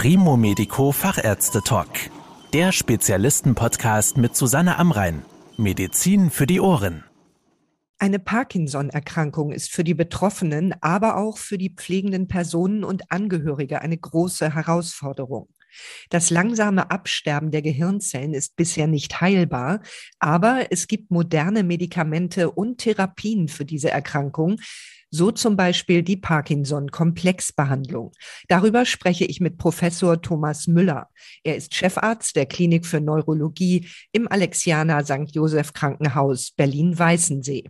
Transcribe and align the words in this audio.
Primo 0.00 0.36
Medico 0.36 0.92
Fachärzte 0.92 1.60
Talk. 1.60 1.88
Der 2.52 2.70
Spezialisten-Podcast 2.70 4.16
mit 4.16 4.36
Susanne 4.36 4.78
Amrein. 4.78 5.24
Medizin 5.56 6.30
für 6.30 6.46
die 6.46 6.60
Ohren. 6.60 7.02
Eine 7.98 8.20
Parkinson-Erkrankung 8.20 9.50
ist 9.50 9.72
für 9.72 9.82
die 9.82 9.94
Betroffenen, 9.94 10.72
aber 10.82 11.16
auch 11.16 11.36
für 11.36 11.58
die 11.58 11.74
pflegenden 11.74 12.28
Personen 12.28 12.84
und 12.84 13.10
Angehörige 13.10 13.82
eine 13.82 13.98
große 13.98 14.54
Herausforderung. 14.54 15.48
Das 16.10 16.30
langsame 16.30 16.90
Absterben 16.90 17.50
der 17.50 17.62
Gehirnzellen 17.62 18.34
ist 18.34 18.56
bisher 18.56 18.86
nicht 18.86 19.20
heilbar, 19.20 19.80
aber 20.18 20.66
es 20.70 20.88
gibt 20.88 21.10
moderne 21.10 21.62
Medikamente 21.62 22.50
und 22.50 22.78
Therapien 22.78 23.48
für 23.48 23.64
diese 23.64 23.90
Erkrankung, 23.90 24.60
so 25.10 25.30
zum 25.30 25.56
Beispiel 25.56 26.02
die 26.02 26.16
Parkinson-Komplexbehandlung. 26.16 28.12
Darüber 28.48 28.84
spreche 28.84 29.24
ich 29.24 29.40
mit 29.40 29.58
Professor 29.58 30.20
Thomas 30.20 30.66
Müller. 30.66 31.08
Er 31.42 31.56
ist 31.56 31.74
Chefarzt 31.74 32.36
der 32.36 32.46
Klinik 32.46 32.84
für 32.84 33.00
Neurologie 33.00 33.88
im 34.12 34.30
Alexianer 34.30 35.04
St. 35.04 35.34
Joseph 35.34 35.72
Krankenhaus 35.72 36.50
Berlin-Weißensee. 36.52 37.64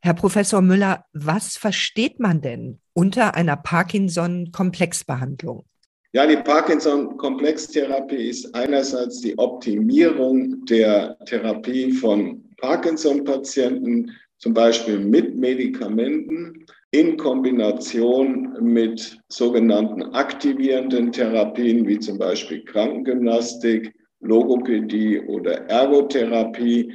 Herr 0.00 0.14
Professor 0.14 0.60
Müller, 0.60 1.06
was 1.12 1.56
versteht 1.56 2.20
man 2.20 2.40
denn 2.40 2.80
unter 2.92 3.34
einer 3.34 3.56
Parkinson-Komplexbehandlung? 3.56 5.64
Ja, 6.14 6.28
die 6.28 6.36
Parkinson-Komplextherapie 6.36 8.28
ist 8.28 8.54
einerseits 8.54 9.20
die 9.20 9.36
Optimierung 9.36 10.64
der 10.66 11.18
Therapie 11.26 11.90
von 11.90 12.40
Parkinson-Patienten 12.58 14.12
zum 14.38 14.54
Beispiel 14.54 15.00
mit 15.00 15.34
Medikamenten 15.34 16.66
in 16.92 17.16
Kombination 17.16 18.56
mit 18.60 19.18
sogenannten 19.26 20.04
aktivierenden 20.14 21.10
Therapien 21.10 21.84
wie 21.84 21.98
zum 21.98 22.16
Beispiel 22.16 22.64
Krankengymnastik, 22.64 23.92
Logopädie 24.20 25.18
oder 25.18 25.68
Ergotherapie, 25.68 26.92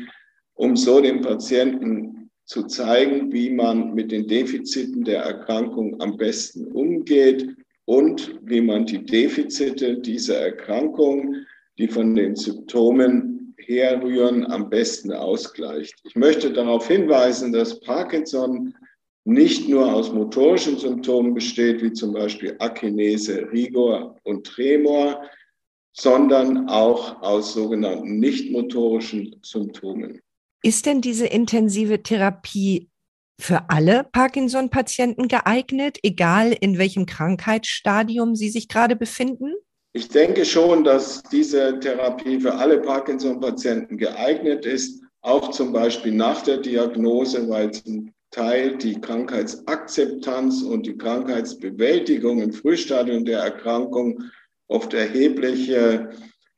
um 0.54 0.78
so 0.78 1.02
dem 1.02 1.20
Patienten 1.20 2.30
zu 2.46 2.64
zeigen, 2.68 3.34
wie 3.34 3.50
man 3.50 3.94
mit 3.94 4.14
den 4.14 4.30
Defiziten 4.30 5.04
der 5.04 5.24
Erkrankung 5.24 6.00
am 6.00 6.16
besten 6.16 6.68
umgeht 6.72 7.59
und 7.90 8.40
wie 8.44 8.62
man 8.62 8.86
die 8.86 9.04
Defizite 9.04 9.98
dieser 9.98 10.42
Erkrankung, 10.42 11.38
die 11.80 11.88
von 11.88 12.14
den 12.14 12.36
Symptomen 12.36 13.56
herrühren, 13.58 14.46
am 14.46 14.70
besten 14.70 15.12
ausgleicht. 15.12 15.96
Ich 16.04 16.16
möchte 16.16 16.54
darauf 16.54 16.88
hinweisen, 16.88 17.52
dass 17.52 17.80
Parkinson 17.80 18.76
nicht 19.26 19.68
nur 19.68 19.92
aus 19.92 20.14
motorischen 20.14 20.78
Symptomen 20.78 21.34
besteht, 21.34 21.82
wie 21.82 21.92
zum 21.92 22.14
Beispiel 22.14 22.56
Akinese, 22.60 23.52
Rigor 23.52 24.16
und 24.22 24.46
Tremor, 24.46 25.24
sondern 25.92 26.70
auch 26.70 27.20
aus 27.24 27.54
sogenannten 27.54 28.20
nicht-motorischen 28.20 29.36
Symptomen. 29.42 30.22
Ist 30.62 30.86
denn 30.86 31.02
diese 31.02 31.26
intensive 31.26 32.04
Therapie 32.04 32.89
für 33.40 33.70
alle 33.70 34.06
Parkinson-Patienten 34.12 35.28
geeignet, 35.28 35.98
egal 36.04 36.52
in 36.60 36.78
welchem 36.78 37.06
Krankheitsstadium 37.06 38.36
sie 38.36 38.50
sich 38.50 38.68
gerade 38.68 38.96
befinden? 38.96 39.54
Ich 39.94 40.10
denke 40.10 40.46
schon, 40.46 40.84
dass 40.84 41.24
diese 41.24 41.80
Therapie 41.80 42.40
für 42.40 42.54
alle 42.54 42.80
Parkinson-Patienten 42.82 43.98
geeignet 43.98 44.66
ist, 44.66 45.02
auch 45.22 45.52
zum 45.52 45.74
Beispiel 45.74 46.14
nach 46.14 46.42
der 46.42 46.58
Diagnose, 46.58 47.50
weil 47.50 47.72
zum 47.72 48.14
Teil 48.32 48.78
die 48.78 49.00
Krankheitsakzeptanz 49.00 50.62
und 50.62 50.86
die 50.86 50.98
Krankheitsbewältigung 50.98 52.42
im 52.42 52.54
Frühstadium 52.54 53.26
der 53.26 53.40
Erkrankung 53.40 54.24
oft 54.68 54.94
erhebliche 54.94 56.10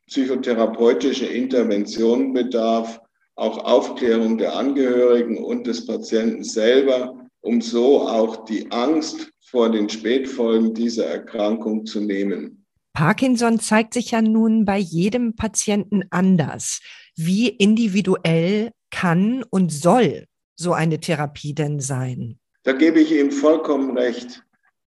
psychotherapeutische 0.06 1.26
Interventionen 1.26 2.34
bedarf, 2.34 3.00
auch 3.42 3.58
Aufklärung 3.64 4.38
der 4.38 4.54
Angehörigen 4.54 5.42
und 5.42 5.66
des 5.66 5.84
Patienten 5.84 6.44
selber, 6.44 7.12
um 7.40 7.60
so 7.60 8.08
auch 8.08 8.44
die 8.44 8.70
Angst 8.70 9.32
vor 9.40 9.68
den 9.68 9.88
Spätfolgen 9.88 10.74
dieser 10.74 11.06
Erkrankung 11.06 11.84
zu 11.84 12.00
nehmen. 12.00 12.64
Parkinson 12.94 13.58
zeigt 13.58 13.94
sich 13.94 14.12
ja 14.12 14.22
nun 14.22 14.64
bei 14.64 14.78
jedem 14.78 15.34
Patienten 15.34 16.04
anders. 16.10 16.80
Wie 17.16 17.48
individuell 17.48 18.70
kann 18.90 19.44
und 19.50 19.72
soll 19.72 20.26
so 20.54 20.72
eine 20.72 21.00
Therapie 21.00 21.54
denn 21.54 21.80
sein? 21.80 22.38
Da 22.62 22.72
gebe 22.72 23.00
ich 23.00 23.10
Ihnen 23.10 23.32
vollkommen 23.32 23.98
recht. 23.98 24.44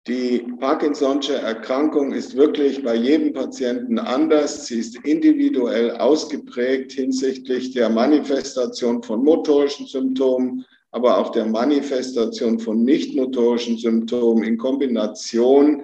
Die 0.07 0.40
Parkinson'sche 0.62 1.34
Erkrankung 1.34 2.13
ist 2.13 2.38
wirklich 2.38 2.81
bei 2.81 2.95
jedem 2.95 3.34
Patienten 3.34 4.00
anders. 4.00 4.66
Sie 4.66 4.79
ist 4.79 4.95
individuell 5.03 5.91
ausgeprägt 5.91 6.94
hinsichtlich 6.94 7.72
der 7.72 7.90
Manifestation 7.90 9.03
von 9.03 9.25
motorischen 9.25 9.85
Symptomen, 9.85 10.63
aber 10.91 11.18
auch 11.18 11.34
der 11.34 11.45
Manifestation 11.45 12.57
von 12.57 12.84
nicht 12.84 13.18
motorischen 13.18 13.78
Symptomen 13.78 14.44
in 14.45 14.57
Kombination 14.57 15.84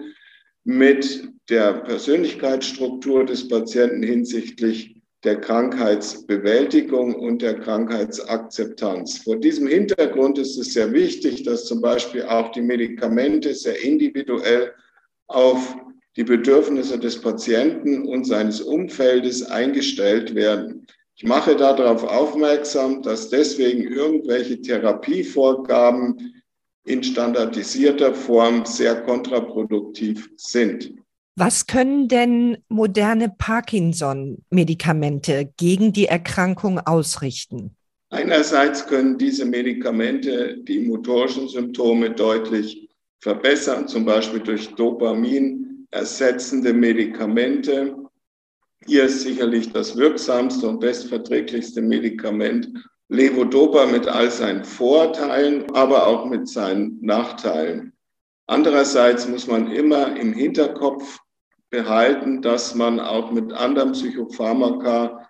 mit 0.64 1.28
der 1.50 1.74
Persönlichkeitsstruktur 1.74 3.26
des 3.26 3.50
Patienten 3.50 4.04
hinsichtlich 4.04 5.03
der 5.24 5.40
Krankheitsbewältigung 5.40 7.16
und 7.16 7.42
der 7.42 7.60
Krankheitsakzeptanz. 7.60 9.20
Vor 9.20 9.38
diesem 9.38 9.68
Hintergrund 9.68 10.38
ist 10.38 10.58
es 10.58 10.74
sehr 10.74 10.92
wichtig, 10.92 11.44
dass 11.44 11.66
zum 11.66 11.82
Beispiel 11.82 12.24
auch 12.24 12.52
die 12.52 12.62
Medikamente 12.62 13.54
sehr 13.54 13.82
individuell 13.82 14.74
auf 15.28 15.76
die 16.18 16.24
Bedürfnisse 16.24 17.00
des 17.00 17.20
Patienten 17.20 18.08
und 18.08 18.26
seines 18.26 18.62
Umfeldes 18.62 19.44
eingestellt 19.44 20.36
werden. 20.36 20.86
Ich 21.16 21.24
mache 21.24 21.56
darauf 21.56 22.04
aufmerksam, 22.04 23.02
dass 23.02 23.30
deswegen 23.30 23.84
irgendwelche 23.84 24.60
Therapievorgaben 24.62 26.34
in 26.86 27.02
standardisierter 27.02 28.14
Form 28.14 28.66
sehr 28.66 29.02
kontraproduktiv 29.02 30.30
sind. 30.36 30.94
Was 31.36 31.66
können 31.66 32.08
denn 32.08 32.58
moderne 32.70 33.34
Parkinson-Medikamente 33.36 35.52
gegen 35.58 35.92
die 35.92 36.06
Erkrankung 36.06 36.80
ausrichten? 36.80 37.76
Einerseits 38.12 38.86
können 38.86 39.18
diese 39.18 39.44
Medikamente 39.44 40.60
die 40.60 40.82
motorischen 40.82 41.48
Symptome 41.48 42.12
deutlich 42.12 42.88
verbessern, 43.20 43.88
zum 43.88 44.06
Beispiel 44.06 44.42
durch 44.42 44.76
Dopamin 44.76 45.88
ersetzende 45.90 46.72
Medikamente. 46.72 47.96
Hier 48.86 49.06
ist 49.06 49.22
sicherlich 49.22 49.72
das 49.72 49.98
wirksamste 49.98 50.68
und 50.68 50.82
bestverträglichste 50.82 51.82
Medikament 51.82 52.70
Levodopa 53.10 53.88
mit 53.88 54.08
all 54.08 54.30
seinen 54.30 54.64
Vorteilen, 54.64 55.66
aber 55.74 56.06
auch 56.06 56.30
mit 56.30 56.48
seinen 56.48 57.00
Nachteilen. 57.02 57.94
Andererseits 58.46 59.28
muss 59.28 59.48
man 59.48 59.72
immer 59.72 60.16
im 60.16 60.34
Hinterkopf 60.34 61.23
behalten, 61.74 62.44
dass 62.44 62.76
man 62.76 63.00
auch 63.00 63.32
mit 63.32 63.52
anderen 63.52 63.94
Psychopharmaka 63.94 65.28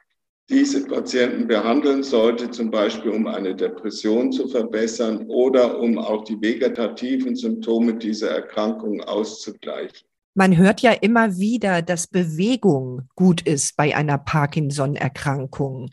diese 0.50 0.86
Patienten 0.86 1.48
behandeln 1.48 2.04
sollte, 2.04 2.52
zum 2.52 2.70
Beispiel 2.70 3.12
um 3.12 3.28
eine 3.28 3.56
Depression 3.56 4.30
zu 4.30 4.50
verbessern 4.50 5.26
oder 5.30 5.80
um 5.80 5.98
auch 5.98 6.26
die 6.26 6.40
vegetativen 6.42 7.38
Symptome 7.38 7.96
dieser 7.96 8.32
Erkrankung 8.32 9.02
auszugleichen. 9.02 10.06
Man 10.36 10.58
hört 10.58 10.82
ja 10.82 10.92
immer 10.92 11.38
wieder, 11.38 11.82
dass 11.82 12.08
Bewegung 12.08 13.04
gut 13.16 13.42
ist 13.44 13.78
bei 13.78 13.96
einer 13.96 14.18
Parkinson-Erkrankung. 14.18 15.92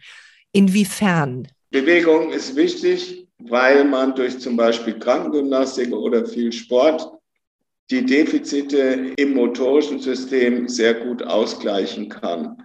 Inwiefern? 0.50 1.46
Bewegung 1.70 2.32
ist 2.32 2.56
wichtig, 2.56 3.28
weil 3.38 3.84
man 3.84 4.16
durch 4.16 4.40
zum 4.40 4.56
Beispiel 4.56 4.98
Krankengymnastik 4.98 5.92
oder 5.92 6.26
viel 6.26 6.50
Sport 6.50 7.19
die 7.90 8.06
Defizite 8.06 9.12
im 9.16 9.34
motorischen 9.34 9.98
System 9.98 10.68
sehr 10.68 10.94
gut 10.94 11.22
ausgleichen 11.22 12.08
kann. 12.08 12.56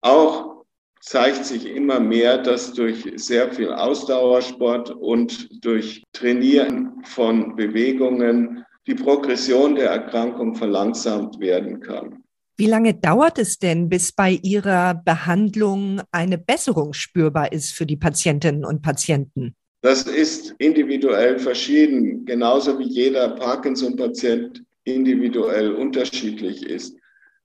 Auch 0.00 0.64
zeigt 1.00 1.44
sich 1.44 1.66
immer 1.66 2.00
mehr, 2.00 2.38
dass 2.38 2.72
durch 2.72 3.10
sehr 3.16 3.52
viel 3.52 3.72
Ausdauersport 3.72 4.90
und 4.90 5.64
durch 5.64 6.02
Trainieren 6.12 7.02
von 7.04 7.56
Bewegungen 7.56 8.64
die 8.86 8.94
Progression 8.94 9.74
der 9.74 9.90
Erkrankung 9.90 10.54
verlangsamt 10.54 11.38
werden 11.40 11.80
kann. 11.80 12.22
Wie 12.56 12.66
lange 12.66 12.94
dauert 12.94 13.38
es 13.38 13.58
denn, 13.58 13.88
bis 13.88 14.12
bei 14.12 14.38
Ihrer 14.42 14.94
Behandlung 14.94 16.02
eine 16.10 16.36
Besserung 16.36 16.92
spürbar 16.92 17.52
ist 17.52 17.72
für 17.72 17.86
die 17.86 17.96
Patientinnen 17.96 18.64
und 18.64 18.82
Patienten? 18.82 19.54
Das 19.82 20.02
ist 20.02 20.54
individuell 20.58 21.38
verschieden, 21.38 22.26
genauso 22.26 22.78
wie 22.78 22.84
jeder 22.84 23.30
Parkinson-Patient 23.30 24.62
individuell 24.94 25.72
unterschiedlich 25.72 26.66
ist. 26.66 26.96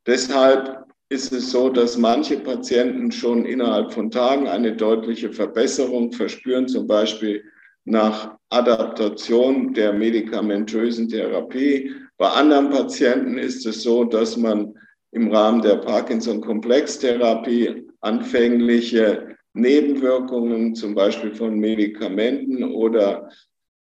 Deshalb 0.06 0.86
ist 1.09 1.31
es 1.31 1.51
so, 1.51 1.69
dass 1.69 1.97
manche 1.97 2.38
Patienten 2.38 3.12
schon 3.12 3.45
innerhalb 3.45 3.94
von 3.94 4.09
Tagen 4.09 4.47
eine 4.47 4.75
deutliche 4.75 5.31
Verbesserung 5.31 6.12
verspüren, 6.12 6.68
zum 6.68 6.88
Beispiel 6.88 7.44
nach 7.86 8.36
Adaptation 8.50 9.74
der 9.74 9.94
medikamentösen 9.94 11.07
Therapie. 11.07 11.92
Bei 12.18 12.30
anderen 12.30 12.69
Patienten 12.69 13.38
ist 13.38 13.65
es 13.65 13.83
so, 13.83 14.03
dass 14.03 14.38
man 14.38 14.74
im 15.12 15.31
Rahmen 15.31 15.62
der 15.62 15.75
Parkinson-Komplextherapie 15.75 17.86
anfängliche 18.01 19.38
Nebenwirkungen, 19.53 20.75
zum 20.75 20.95
Beispiel 20.95 21.33
von 21.33 21.57
Medikamenten 21.57 22.63
oder 22.63 23.30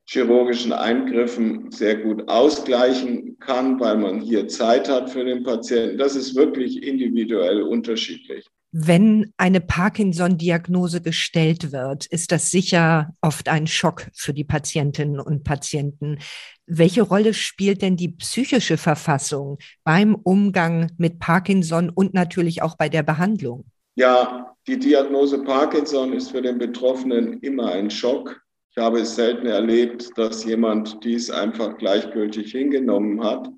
chirurgischen 0.07 0.73
Eingriffen 0.73 1.71
sehr 1.71 1.97
gut 1.97 2.29
ausgleichen 2.29 3.39
kann, 3.41 3.79
weil 3.81 3.99
man 3.99 4.21
hier 4.21 4.49
Zeit 4.49 4.89
hat 4.89 5.11
für 5.11 5.25
den 5.25 5.43
Patienten. 5.43 5.99
Das 5.99 6.15
ist 6.15 6.37
wirklich 6.37 6.83
individuell 6.83 7.63
unterschiedlich. 7.63 8.47
Wenn 8.73 9.33
eine 9.37 9.61
Parkinson-Diagnose 9.61 11.01
gestellt 11.01 11.73
wird, 11.73 12.07
ist 12.07 12.31
das 12.31 12.51
sicher 12.51 13.15
oft 13.23 13.49
ein 13.49 13.67
Schock 13.67 14.09
für 14.13 14.35
die 14.35 14.45
Patientinnen 14.45 15.19
und 15.19 15.45
Patienten. 15.45 16.19
Welche 16.67 17.03
Rolle 17.03 17.33
spielt 17.33 17.81
denn 17.81 17.97
die 17.97 18.11
psychische 18.11 18.77
Verfassung 18.77 19.59
beim 19.83 20.15
Umgang 20.15 20.93
mit 20.99 21.21
Parkinson 21.21 21.91
und 21.91 22.13
natürlich 22.13 22.61
auch 22.61 22.77
bei 22.77 22.89
der 22.89 23.03
Behandlung? 23.03 23.65
Ja, 23.95 24.55
die 24.67 24.79
Diagnose 24.79 25.43
Parkinson 25.43 26.13
ist 26.13 26.33
für 26.33 26.43
den 26.43 26.59
Betroffenen 26.59 27.41
immer 27.41 27.73
ein 27.73 27.89
Schock. 27.89 28.43
Ich 28.79 28.85
habe 28.85 29.01
es 29.01 29.15
selten 29.15 29.47
erlebt, 29.47 30.11
dass 30.17 30.45
jemand 30.45 31.03
dies 31.03 31.31
einfach 31.31 31.79
gleichgültig 31.79 32.53
hingenommen 32.53 33.25
hat. 33.25 33.51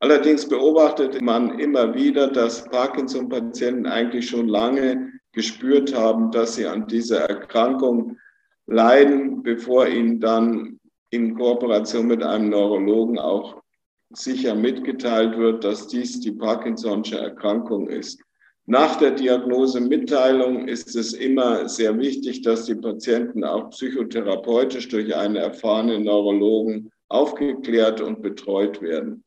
Allerdings 0.00 0.48
beobachtet 0.48 1.20
man 1.20 1.58
immer 1.58 1.94
wieder, 1.94 2.28
dass 2.28 2.64
Parkinson-Patienten 2.70 3.84
eigentlich 3.84 4.30
schon 4.30 4.48
lange 4.48 5.12
gespürt 5.32 5.94
haben, 5.94 6.30
dass 6.30 6.54
sie 6.54 6.64
an 6.64 6.86
dieser 6.86 7.20
Erkrankung 7.28 8.16
leiden, 8.66 9.42
bevor 9.42 9.88
ihnen 9.88 10.20
dann 10.20 10.80
in 11.10 11.34
Kooperation 11.34 12.06
mit 12.06 12.22
einem 12.22 12.48
Neurologen 12.48 13.18
auch 13.18 13.60
sicher 14.14 14.54
mitgeteilt 14.54 15.36
wird, 15.36 15.64
dass 15.64 15.86
dies 15.88 16.18
die 16.20 16.32
Parkinson'sche 16.32 17.18
Erkrankung 17.18 17.88
ist. 17.88 18.22
Nach 18.66 18.96
der 18.96 19.10
Diagnosemitteilung 19.10 20.68
ist 20.68 20.94
es 20.94 21.14
immer 21.14 21.68
sehr 21.68 21.98
wichtig, 21.98 22.42
dass 22.42 22.66
die 22.66 22.76
Patienten 22.76 23.42
auch 23.42 23.70
psychotherapeutisch 23.70 24.88
durch 24.88 25.14
einen 25.16 25.34
erfahrenen 25.34 26.04
Neurologen 26.04 26.92
aufgeklärt 27.08 28.00
und 28.00 28.22
betreut 28.22 28.80
werden. 28.80 29.24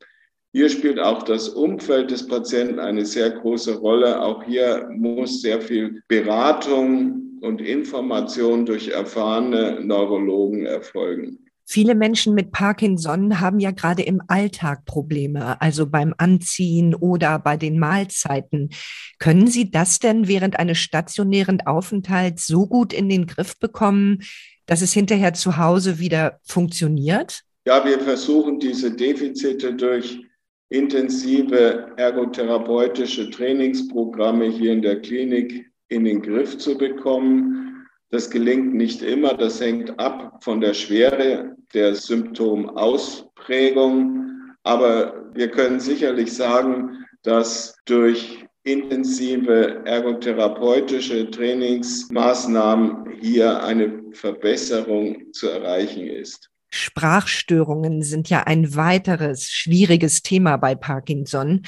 Hier 0.52 0.70
spielt 0.70 0.98
auch 0.98 1.22
das 1.22 1.50
Umfeld 1.50 2.10
des 2.10 2.26
Patienten 2.26 2.78
eine 2.78 3.04
sehr 3.04 3.30
große 3.30 3.76
Rolle. 3.76 4.22
Auch 4.22 4.42
hier 4.42 4.88
muss 4.90 5.42
sehr 5.42 5.60
viel 5.60 6.02
Beratung 6.08 7.38
und 7.42 7.60
Information 7.60 8.64
durch 8.64 8.88
erfahrene 8.88 9.80
Neurologen 9.84 10.64
erfolgen. 10.64 11.45
Viele 11.68 11.96
Menschen 11.96 12.34
mit 12.34 12.52
Parkinson 12.52 13.40
haben 13.40 13.58
ja 13.58 13.72
gerade 13.72 14.02
im 14.02 14.22
Alltag 14.28 14.84
Probleme, 14.84 15.60
also 15.60 15.86
beim 15.86 16.14
Anziehen 16.16 16.94
oder 16.94 17.40
bei 17.40 17.56
den 17.56 17.80
Mahlzeiten. 17.80 18.70
Können 19.18 19.48
Sie 19.48 19.70
das 19.72 19.98
denn 19.98 20.28
während 20.28 20.60
eines 20.60 20.78
stationären 20.78 21.60
Aufenthalts 21.66 22.46
so 22.46 22.68
gut 22.68 22.92
in 22.92 23.08
den 23.08 23.26
Griff 23.26 23.58
bekommen, 23.58 24.22
dass 24.66 24.80
es 24.80 24.92
hinterher 24.92 25.34
zu 25.34 25.56
Hause 25.56 25.98
wieder 25.98 26.38
funktioniert? 26.44 27.40
Ja, 27.66 27.84
wir 27.84 27.98
versuchen 27.98 28.60
diese 28.60 28.92
Defizite 28.92 29.74
durch 29.74 30.20
intensive 30.68 31.92
ergotherapeutische 31.96 33.28
Trainingsprogramme 33.30 34.46
hier 34.46 34.72
in 34.72 34.82
der 34.82 35.00
Klinik 35.00 35.66
in 35.88 36.04
den 36.04 36.22
Griff 36.22 36.58
zu 36.58 36.78
bekommen. 36.78 37.65
Das 38.10 38.30
gelingt 38.30 38.74
nicht 38.74 39.02
immer. 39.02 39.34
Das 39.34 39.60
hängt 39.60 39.98
ab 39.98 40.42
von 40.42 40.60
der 40.60 40.74
Schwere 40.74 41.56
der 41.74 41.94
Symptomausprägung. 41.94 44.22
Aber 44.62 45.24
wir 45.34 45.50
können 45.50 45.80
sicherlich 45.80 46.32
sagen, 46.32 47.04
dass 47.22 47.76
durch 47.84 48.44
intensive 48.62 49.82
ergotherapeutische 49.84 51.30
Trainingsmaßnahmen 51.30 53.10
hier 53.20 53.62
eine 53.62 54.02
Verbesserung 54.12 55.32
zu 55.32 55.48
erreichen 55.48 56.06
ist. 56.06 56.48
Sprachstörungen 56.70 58.02
sind 58.02 58.28
ja 58.28 58.42
ein 58.42 58.74
weiteres 58.74 59.50
schwieriges 59.50 60.22
Thema 60.22 60.56
bei 60.56 60.74
Parkinson. 60.74 61.62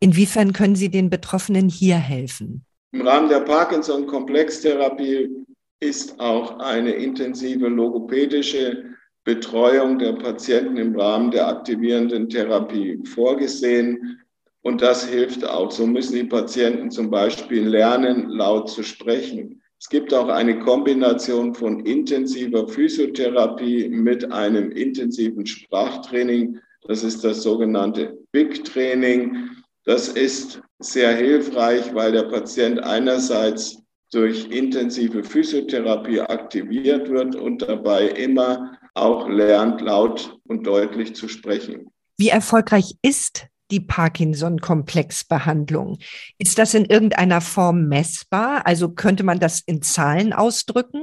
Inwiefern 0.00 0.52
können 0.52 0.74
Sie 0.74 0.90
den 0.90 1.08
Betroffenen 1.08 1.68
hier 1.68 1.96
helfen? 1.96 2.64
Im 2.92 3.06
Rahmen 3.06 3.28
der 3.28 3.40
Parkinson-Komplextherapie 3.40 5.28
ist 5.80 6.20
auch 6.20 6.58
eine 6.58 6.92
intensive 6.92 7.68
logopädische 7.68 8.84
Betreuung 9.24 9.98
der 9.98 10.12
Patienten 10.12 10.76
im 10.76 10.98
Rahmen 10.98 11.30
der 11.30 11.48
aktivierenden 11.48 12.28
Therapie 12.28 13.00
vorgesehen. 13.04 14.20
Und 14.62 14.82
das 14.82 15.06
hilft 15.06 15.44
auch. 15.44 15.70
So 15.70 15.86
müssen 15.86 16.16
die 16.16 16.24
Patienten 16.24 16.90
zum 16.90 17.10
Beispiel 17.10 17.66
lernen, 17.66 18.28
laut 18.28 18.68
zu 18.68 18.82
sprechen. 18.82 19.62
Es 19.78 19.88
gibt 19.88 20.12
auch 20.12 20.28
eine 20.28 20.58
Kombination 20.58 21.54
von 21.54 21.80
intensiver 21.86 22.68
Physiotherapie 22.68 23.88
mit 23.88 24.30
einem 24.30 24.70
intensiven 24.72 25.46
Sprachtraining. 25.46 26.58
Das 26.86 27.02
ist 27.02 27.24
das 27.24 27.42
sogenannte 27.42 28.18
Big 28.32 28.64
Training. 28.64 29.48
Das 29.84 30.08
ist 30.08 30.60
sehr 30.78 31.14
hilfreich, 31.14 31.94
weil 31.94 32.12
der 32.12 32.24
Patient 32.24 32.82
einerseits 32.82 33.79
durch 34.10 34.46
intensive 34.46 35.22
Physiotherapie 35.22 36.20
aktiviert 36.20 37.08
wird 37.08 37.36
und 37.36 37.62
dabei 37.62 38.08
immer 38.08 38.76
auch 38.94 39.28
lernt, 39.28 39.80
laut 39.80 40.36
und 40.44 40.66
deutlich 40.66 41.14
zu 41.14 41.28
sprechen. 41.28 41.86
Wie 42.18 42.28
erfolgreich 42.28 42.96
ist 43.02 43.46
die 43.70 43.80
Parkinson-Komplexbehandlung? 43.80 45.98
Ist 46.38 46.58
das 46.58 46.74
in 46.74 46.86
irgendeiner 46.86 47.40
Form 47.40 47.86
messbar? 47.86 48.66
Also 48.66 48.88
könnte 48.90 49.22
man 49.22 49.38
das 49.38 49.60
in 49.60 49.80
Zahlen 49.80 50.32
ausdrücken? 50.32 51.02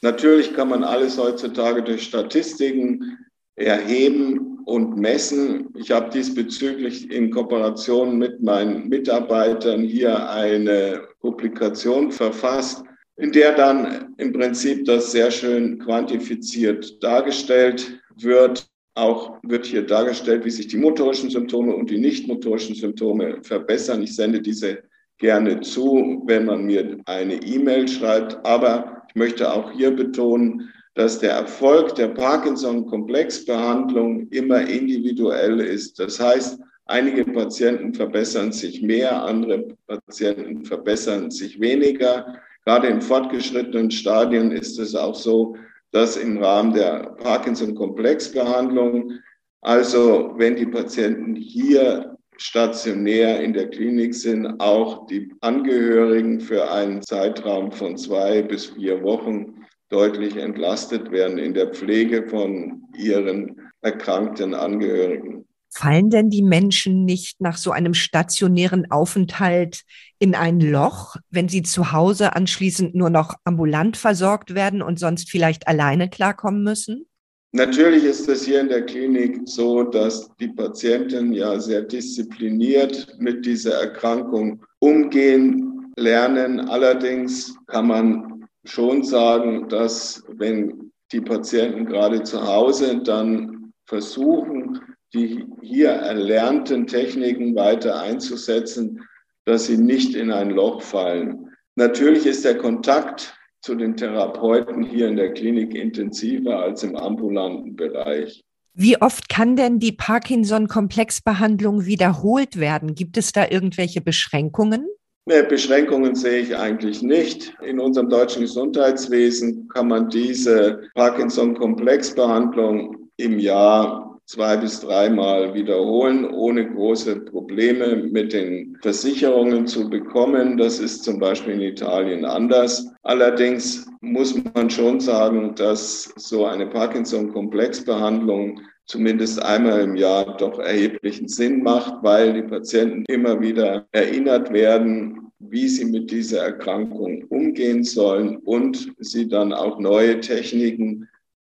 Natürlich 0.00 0.54
kann 0.54 0.70
man 0.70 0.82
alles 0.82 1.18
heutzutage 1.18 1.82
durch 1.82 2.04
Statistiken 2.04 3.18
erheben 3.54 4.55
und 4.66 4.96
messen. 4.96 5.68
Ich 5.76 5.92
habe 5.92 6.10
diesbezüglich 6.10 7.10
in 7.10 7.30
Kooperation 7.30 8.18
mit 8.18 8.42
meinen 8.42 8.88
Mitarbeitern 8.88 9.82
hier 9.82 10.28
eine 10.28 11.02
Publikation 11.20 12.10
verfasst, 12.10 12.82
in 13.16 13.30
der 13.30 13.54
dann 13.54 14.14
im 14.18 14.32
Prinzip 14.32 14.84
das 14.84 15.12
sehr 15.12 15.30
schön 15.30 15.78
quantifiziert 15.78 17.02
dargestellt 17.02 18.00
wird. 18.16 18.66
Auch 18.96 19.38
wird 19.44 19.66
hier 19.66 19.86
dargestellt, 19.86 20.44
wie 20.44 20.50
sich 20.50 20.66
die 20.66 20.78
motorischen 20.78 21.30
Symptome 21.30 21.72
und 21.74 21.88
die 21.88 21.98
nicht 21.98 22.26
motorischen 22.26 22.74
Symptome 22.74 23.38
verbessern. 23.42 24.02
Ich 24.02 24.16
sende 24.16 24.42
diese 24.42 24.82
gerne 25.18 25.60
zu, 25.60 26.24
wenn 26.26 26.44
man 26.44 26.64
mir 26.64 26.98
eine 27.06 27.34
E-Mail 27.34 27.86
schreibt. 27.86 28.44
Aber 28.44 29.02
ich 29.08 29.14
möchte 29.14 29.52
auch 29.52 29.70
hier 29.70 29.92
betonen, 29.92 30.72
dass 30.96 31.20
der 31.20 31.30
Erfolg 31.32 31.94
der 31.94 32.08
Parkinson-Komplexbehandlung 32.08 34.28
immer 34.30 34.66
individuell 34.66 35.60
ist. 35.60 36.00
Das 36.00 36.18
heißt, 36.18 36.58
einige 36.86 37.26
Patienten 37.26 37.92
verbessern 37.92 38.50
sich 38.50 38.80
mehr, 38.80 39.22
andere 39.22 39.76
Patienten 39.86 40.64
verbessern 40.64 41.30
sich 41.30 41.60
weniger. 41.60 42.38
Gerade 42.64 42.86
in 42.88 43.02
fortgeschrittenen 43.02 43.90
Stadien 43.90 44.52
ist 44.52 44.78
es 44.78 44.94
auch 44.94 45.14
so, 45.14 45.54
dass 45.92 46.16
im 46.16 46.38
Rahmen 46.38 46.72
der 46.72 47.14
Parkinson-Komplexbehandlung, 47.22 49.12
also 49.60 50.32
wenn 50.38 50.56
die 50.56 50.64
Patienten 50.64 51.34
hier 51.34 52.16
stationär 52.38 53.42
in 53.42 53.52
der 53.52 53.68
Klinik 53.68 54.14
sind, 54.14 54.46
auch 54.60 55.06
die 55.06 55.30
Angehörigen 55.42 56.40
für 56.40 56.70
einen 56.70 57.02
Zeitraum 57.02 57.70
von 57.70 57.98
zwei 57.98 58.40
bis 58.40 58.64
vier 58.66 59.02
Wochen 59.02 59.65
deutlich 59.88 60.36
entlastet 60.36 61.10
werden 61.10 61.38
in 61.38 61.54
der 61.54 61.68
Pflege 61.68 62.28
von 62.28 62.82
ihren 62.96 63.56
erkrankten 63.80 64.54
Angehörigen. 64.54 65.46
Fallen 65.70 66.08
denn 66.08 66.30
die 66.30 66.42
Menschen 66.42 67.04
nicht 67.04 67.40
nach 67.40 67.58
so 67.58 67.70
einem 67.70 67.92
stationären 67.92 68.90
Aufenthalt 68.90 69.82
in 70.18 70.34
ein 70.34 70.60
Loch, 70.60 71.16
wenn 71.30 71.48
sie 71.48 71.62
zu 71.62 71.92
Hause 71.92 72.34
anschließend 72.34 72.94
nur 72.94 73.10
noch 73.10 73.34
ambulant 73.44 73.96
versorgt 73.96 74.54
werden 74.54 74.80
und 74.80 74.98
sonst 74.98 75.30
vielleicht 75.30 75.68
alleine 75.68 76.08
klarkommen 76.08 76.62
müssen? 76.62 77.06
Natürlich 77.52 78.04
ist 78.04 78.28
es 78.28 78.44
hier 78.44 78.60
in 78.60 78.68
der 78.68 78.86
Klinik 78.86 79.40
so, 79.44 79.82
dass 79.82 80.30
die 80.40 80.48
Patienten 80.48 81.32
ja 81.32 81.58
sehr 81.58 81.82
diszipliniert 81.82 83.14
mit 83.18 83.46
dieser 83.46 83.80
Erkrankung 83.80 84.64
umgehen 84.78 85.92
lernen. 85.96 86.60
Allerdings 86.60 87.54
kann 87.66 87.86
man 87.86 88.35
schon 88.66 89.02
sagen, 89.02 89.68
dass 89.68 90.22
wenn 90.28 90.92
die 91.12 91.20
Patienten 91.20 91.86
gerade 91.86 92.22
zu 92.22 92.46
Hause 92.46 93.00
dann 93.02 93.72
versuchen, 93.86 94.80
die 95.14 95.44
hier 95.62 95.90
erlernten 95.90 96.86
Techniken 96.86 97.54
weiter 97.54 98.00
einzusetzen, 98.00 99.00
dass 99.44 99.66
sie 99.66 99.78
nicht 99.78 100.14
in 100.14 100.32
ein 100.32 100.50
Loch 100.50 100.82
fallen. 100.82 101.50
Natürlich 101.76 102.26
ist 102.26 102.44
der 102.44 102.58
Kontakt 102.58 103.38
zu 103.60 103.74
den 103.74 103.96
Therapeuten 103.96 104.82
hier 104.82 105.08
in 105.08 105.16
der 105.16 105.32
Klinik 105.32 105.74
intensiver 105.74 106.58
als 106.58 106.82
im 106.82 106.96
ambulanten 106.96 107.76
Bereich. 107.76 108.44
Wie 108.74 109.00
oft 109.00 109.28
kann 109.28 109.56
denn 109.56 109.78
die 109.78 109.92
Parkinson-Komplexbehandlung 109.92 111.86
wiederholt 111.86 112.60
werden? 112.60 112.94
Gibt 112.94 113.16
es 113.16 113.32
da 113.32 113.48
irgendwelche 113.48 114.02
Beschränkungen? 114.02 114.86
Nee, 115.28 115.42
Beschränkungen 115.42 116.14
sehe 116.14 116.38
ich 116.38 116.56
eigentlich 116.56 117.02
nicht. 117.02 117.52
In 117.60 117.80
unserem 117.80 118.08
deutschen 118.08 118.42
Gesundheitswesen 118.42 119.66
kann 119.66 119.88
man 119.88 120.08
diese 120.08 120.82
Parkinson-Komplexbehandlung 120.94 123.10
im 123.16 123.40
Jahr 123.40 124.20
zwei 124.26 124.56
bis 124.56 124.82
dreimal 124.82 125.52
wiederholen, 125.52 126.30
ohne 126.30 126.70
große 126.70 127.22
Probleme 127.22 127.96
mit 127.96 128.32
den 128.32 128.78
Versicherungen 128.82 129.66
zu 129.66 129.90
bekommen. 129.90 130.58
Das 130.58 130.78
ist 130.78 131.02
zum 131.02 131.18
Beispiel 131.18 131.54
in 131.54 131.62
Italien 131.62 132.24
anders. 132.24 132.86
Allerdings 133.02 133.84
muss 134.02 134.32
man 134.54 134.70
schon 134.70 135.00
sagen, 135.00 135.56
dass 135.56 136.04
so 136.14 136.46
eine 136.46 136.68
Parkinson-Komplexbehandlung 136.68 138.60
zumindest 138.86 139.42
einmal 139.42 139.80
im 139.80 139.96
Jahr 139.96 140.36
doch 140.36 140.58
erheblichen 140.58 141.28
Sinn 141.28 141.62
macht, 141.62 142.02
weil 142.02 142.32
die 142.32 142.42
Patienten 142.42 143.04
immer 143.08 143.40
wieder 143.40 143.86
erinnert 143.92 144.52
werden, 144.52 145.32
wie 145.38 145.68
sie 145.68 145.84
mit 145.84 146.10
dieser 146.10 146.42
Erkrankung 146.42 147.24
umgehen 147.28 147.84
sollen 147.84 148.38
und 148.38 148.92
sie 148.98 149.28
dann 149.28 149.52
auch 149.52 149.78
neue 149.78 150.20
Techniken 150.20 151.08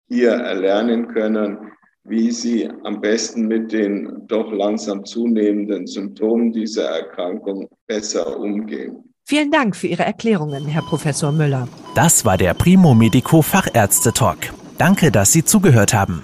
hier 0.09 0.31
erlernen 0.31 1.07
können, 1.07 1.57
wie 2.03 2.31
sie 2.31 2.69
am 2.83 3.01
besten 3.01 3.47
mit 3.47 3.71
den 3.71 4.23
doch 4.27 4.51
langsam 4.51 5.05
zunehmenden 5.05 5.87
Symptomen 5.87 6.51
dieser 6.53 6.85
Erkrankung 6.85 7.67
besser 7.85 8.39
umgehen. 8.39 9.03
Vielen 9.25 9.51
Dank 9.51 9.75
für 9.75 9.87
Ihre 9.87 10.05
Erklärungen, 10.05 10.67
Herr 10.67 10.83
Professor 10.83 11.33
Müller. 11.33 11.67
Das 11.95 12.23
war 12.23 12.37
der 12.37 12.53
Primo 12.53 12.93
Medico 12.93 13.41
Fachärzte 13.41 14.13
Talk. 14.13 14.37
Danke, 14.77 15.11
dass 15.11 15.33
Sie 15.33 15.43
zugehört 15.43 15.93
haben. 15.93 16.23